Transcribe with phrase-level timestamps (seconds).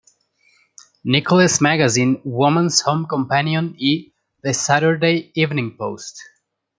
[1.03, 6.19] Nicholas Magazine", "Woman's Home Companion" y "The Saturday Evening Post.